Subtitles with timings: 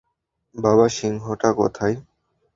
[0.55, 1.95] বাবা- সিংহটা কোথায়?